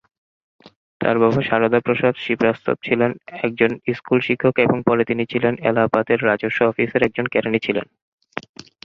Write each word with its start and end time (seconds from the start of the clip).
তার 1.01 1.15
বাবা 1.19 1.41
সারদা 1.43 1.79
প্রসাদ 1.79 2.13
শ্রীবাস্তব 2.17 2.75
ছিলেন 2.83 3.11
একজন 3.39 3.71
স্কুল 3.95 4.19
শিক্ষক 4.27 4.55
এবং 4.59 4.77
পরে 4.87 5.03
তিনি 5.05 5.23
ছিলেন 5.31 5.53
এলাহাবাদের 5.69 6.19
রাজস্ব 6.21 6.59
অফিসের 6.65 7.01
একজন 7.03 7.25
কেরানি 7.33 7.59
ছিলেন। 7.65 7.85